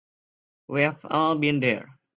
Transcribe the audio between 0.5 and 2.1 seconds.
We've all been there.